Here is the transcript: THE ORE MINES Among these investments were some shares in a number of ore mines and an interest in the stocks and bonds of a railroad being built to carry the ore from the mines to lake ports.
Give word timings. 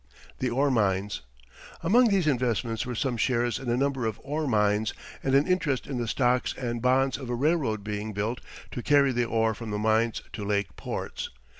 THE 0.39 0.49
ORE 0.49 0.71
MINES 0.71 1.21
Among 1.83 2.07
these 2.07 2.25
investments 2.25 2.87
were 2.87 2.95
some 2.95 3.17
shares 3.17 3.59
in 3.59 3.69
a 3.69 3.77
number 3.77 4.07
of 4.07 4.19
ore 4.23 4.47
mines 4.47 4.95
and 5.21 5.35
an 5.35 5.45
interest 5.45 5.85
in 5.85 5.99
the 5.99 6.07
stocks 6.07 6.55
and 6.57 6.81
bonds 6.81 7.19
of 7.19 7.29
a 7.29 7.35
railroad 7.35 7.83
being 7.83 8.11
built 8.11 8.41
to 8.71 8.81
carry 8.81 9.11
the 9.11 9.25
ore 9.25 9.53
from 9.53 9.69
the 9.69 9.77
mines 9.77 10.23
to 10.33 10.43
lake 10.43 10.75
ports. 10.75 11.29